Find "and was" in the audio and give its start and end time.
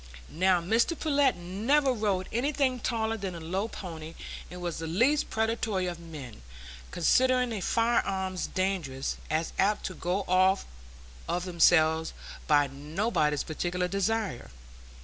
4.49-4.79